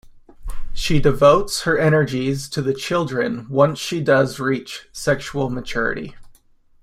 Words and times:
She 0.73 0.99
devotes 0.99 1.61
her 1.61 1.77
energies 1.77 2.49
to 2.49 2.63
the 2.63 2.73
children 2.73 3.45
once 3.49 3.77
she 3.77 4.01
does 4.01 4.39
reach 4.39 4.89
sexual 4.91 5.51
maturity. 5.51 6.15